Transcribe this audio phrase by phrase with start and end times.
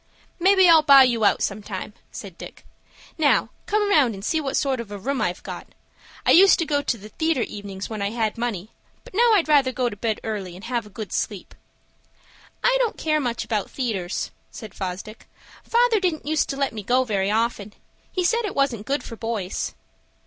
[0.39, 2.65] "Maybe I'll buy you out sometime," said Dick.
[3.19, 5.67] "Now, come round and see what sort of a room I've got.
[6.25, 8.71] I used to go to the theatre evenings, when I had money;
[9.03, 11.53] but now I'd rather go to bed early, and have a good sleep."
[12.63, 15.27] "I don't care much about theatres," said Fosdick.
[15.63, 17.73] "Father didn't use to let me go very often.
[18.11, 19.75] He said it wasn't good for boys."